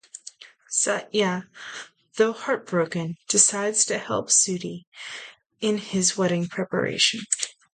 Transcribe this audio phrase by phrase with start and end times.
[0.71, 1.47] Satya
[2.15, 4.85] though heartbroken decides to help Sudhi
[5.59, 7.21] in his wedding preparation.